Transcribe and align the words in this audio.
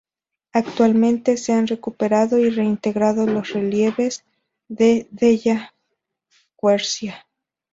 Actualmente, 0.51 1.37
se 1.37 1.53
han 1.53 1.67
recuperado 1.67 2.39
y 2.39 2.49
reintegrado 2.49 3.27
los 3.27 3.53
relieves 3.53 4.23
de 4.67 5.07
Della 5.11 5.75
Quercia. 6.59 7.27